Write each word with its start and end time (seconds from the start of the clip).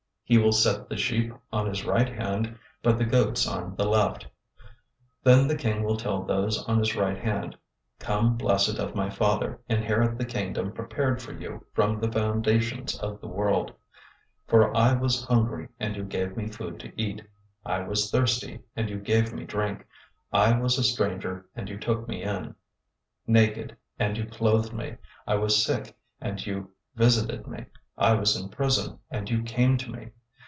025:033 0.31 0.37
He 0.37 0.43
will 0.45 0.51
set 0.53 0.87
the 0.87 0.95
sheep 0.95 1.33
on 1.51 1.65
his 1.67 1.83
right 1.83 2.07
hand, 2.07 2.57
but 2.81 2.97
the 2.97 3.03
goats 3.03 3.45
on 3.45 3.75
the 3.75 3.83
left. 3.83 4.27
025:034 5.25 5.25
Then 5.25 5.47
the 5.49 5.57
King 5.57 5.83
will 5.83 5.97
tell 5.97 6.23
those 6.23 6.57
on 6.69 6.79
his 6.79 6.95
right 6.95 7.17
hand, 7.17 7.57
'Come, 7.99 8.37
blessed 8.37 8.79
of 8.79 8.95
my 8.95 9.09
Father, 9.09 9.59
inherit 9.67 10.17
the 10.17 10.23
Kingdom 10.23 10.71
prepared 10.71 11.21
for 11.21 11.33
you 11.33 11.65
from 11.73 11.99
the 11.99 12.09
foundation 12.09 12.85
of 13.01 13.19
the 13.19 13.27
world; 13.27 13.71
025:035 14.47 14.49
for 14.51 14.77
I 14.77 14.93
was 14.93 15.25
hungry, 15.25 15.67
and 15.81 15.97
you 15.97 16.05
gave 16.05 16.37
me 16.37 16.47
food 16.47 16.79
to 16.79 16.93
eat; 16.97 17.23
I 17.65 17.81
was 17.81 18.09
thirsty, 18.09 18.61
and 18.73 18.89
you 18.89 18.99
gave 18.99 19.33
me 19.33 19.43
drink; 19.43 19.85
I 20.31 20.57
was 20.57 20.77
a 20.77 20.83
stranger, 20.85 21.47
and 21.57 21.67
you 21.67 21.77
took 21.77 22.07
me 22.07 22.23
in; 22.23 22.31
025:036 23.27 23.27
naked, 23.27 23.77
and 23.99 24.17
you 24.17 24.23
clothed 24.27 24.71
me; 24.71 24.95
I 25.27 25.35
was 25.35 25.61
sick, 25.61 25.93
and 26.21 26.39
you 26.47 26.71
visited 26.95 27.47
me; 27.47 27.65
I 27.97 28.13
was 28.13 28.37
in 28.41 28.47
prison, 28.47 28.97
and 29.09 29.29
you 29.29 29.43
came 29.43 29.75
to 29.75 29.91
me.' 29.91 30.11